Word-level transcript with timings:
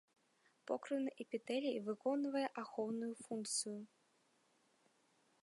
Покрыўны 0.69 1.11
эпітэлій 1.25 1.77
выконвае 1.89 2.43
ахоўную 2.63 3.11
функцыю. 3.25 3.79